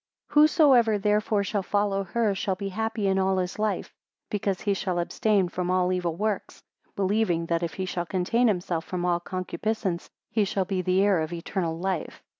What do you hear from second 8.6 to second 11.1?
from all concupiscence, he shall be the